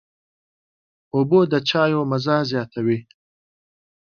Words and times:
اوبه 1.15 1.39
د 1.51 1.53
چايو 1.69 2.01
مزه 2.11 2.35
زیاتوي. 2.51 2.99